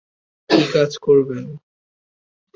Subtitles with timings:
[0.49, 1.45] কি কাজ করবেন?